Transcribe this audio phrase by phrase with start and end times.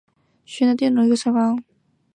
[0.45, 1.57] 钫的电离能比铯稍高。